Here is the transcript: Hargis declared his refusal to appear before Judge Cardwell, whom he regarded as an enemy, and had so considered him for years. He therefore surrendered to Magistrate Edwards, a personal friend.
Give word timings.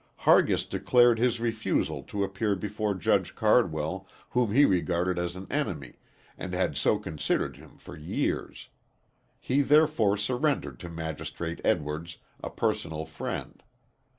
Hargis 0.21 0.65
declared 0.67 1.19
his 1.19 1.39
refusal 1.39 2.01
to 2.01 2.23
appear 2.23 2.55
before 2.55 2.95
Judge 2.95 3.35
Cardwell, 3.35 4.07
whom 4.31 4.51
he 4.51 4.65
regarded 4.65 5.19
as 5.19 5.35
an 5.35 5.45
enemy, 5.51 5.93
and 6.39 6.55
had 6.55 6.75
so 6.75 6.97
considered 6.97 7.55
him 7.57 7.77
for 7.77 7.95
years. 7.95 8.69
He 9.39 9.61
therefore 9.61 10.17
surrendered 10.17 10.79
to 10.79 10.89
Magistrate 10.89 11.61
Edwards, 11.63 12.17
a 12.43 12.49
personal 12.49 13.05
friend. 13.05 13.61